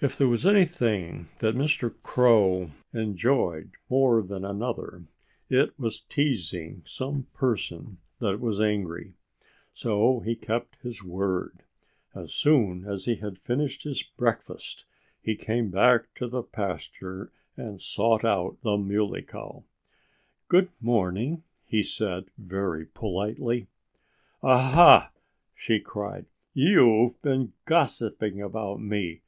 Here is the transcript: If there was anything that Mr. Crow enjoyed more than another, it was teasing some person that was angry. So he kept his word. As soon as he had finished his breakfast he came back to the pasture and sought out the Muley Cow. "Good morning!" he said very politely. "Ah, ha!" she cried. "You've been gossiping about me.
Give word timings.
If 0.00 0.16
there 0.16 0.28
was 0.28 0.46
anything 0.46 1.28
that 1.40 1.56
Mr. 1.56 1.92
Crow 2.02 2.70
enjoyed 2.94 3.72
more 3.90 4.22
than 4.22 4.44
another, 4.46 5.04
it 5.50 5.78
was 5.78 6.00
teasing 6.02 6.84
some 6.86 7.26
person 7.34 7.98
that 8.20 8.40
was 8.40 8.60
angry. 8.62 9.14
So 9.72 10.20
he 10.20 10.36
kept 10.36 10.76
his 10.82 11.02
word. 11.02 11.64
As 12.14 12.32
soon 12.32 12.86
as 12.86 13.04
he 13.06 13.16
had 13.16 13.38
finished 13.38 13.82
his 13.82 14.02
breakfast 14.02 14.86
he 15.20 15.34
came 15.36 15.68
back 15.68 16.14
to 16.14 16.28
the 16.28 16.44
pasture 16.44 17.32
and 17.56 17.78
sought 17.80 18.24
out 18.24 18.56
the 18.62 18.78
Muley 18.78 19.20
Cow. 19.22 19.64
"Good 20.48 20.70
morning!" 20.80 21.42
he 21.66 21.82
said 21.82 22.26
very 22.38 22.86
politely. 22.86 23.66
"Ah, 24.42 24.56
ha!" 24.70 25.12
she 25.54 25.78
cried. 25.80 26.26
"You've 26.54 27.20
been 27.20 27.52
gossiping 27.66 28.40
about 28.40 28.80
me. 28.80 29.22